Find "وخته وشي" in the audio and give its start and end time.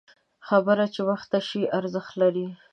1.09-1.63